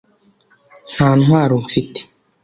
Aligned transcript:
nta 0.93 1.09
ntwaro 1.19 1.55
mfite 1.63 1.99